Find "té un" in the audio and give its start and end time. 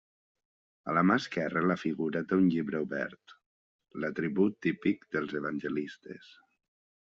2.31-2.47